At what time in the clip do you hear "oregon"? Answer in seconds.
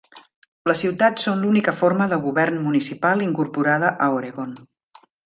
4.21-4.57